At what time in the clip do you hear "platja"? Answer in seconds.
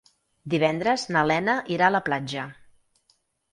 2.11-2.49